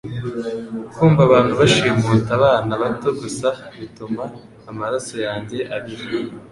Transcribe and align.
Kumva 0.95 1.21
abantu 1.27 1.53
bashimuta 1.59 2.29
abana 2.39 2.73
bato 2.81 3.09
gusa 3.21 3.47
bituma 3.77 4.23
amaraso 4.69 5.15
yanjye 5.25 5.57
abira 5.75 6.05